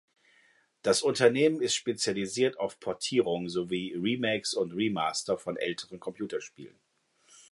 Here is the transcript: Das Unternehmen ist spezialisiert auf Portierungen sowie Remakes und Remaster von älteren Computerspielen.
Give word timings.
Das 0.81 1.03
Unternehmen 1.03 1.61
ist 1.61 1.75
spezialisiert 1.75 2.57
auf 2.59 2.79
Portierungen 2.79 3.49
sowie 3.49 3.93
Remakes 3.93 4.55
und 4.55 4.71
Remaster 4.71 5.37
von 5.37 5.57
älteren 5.57 5.99
Computerspielen. 5.99 6.79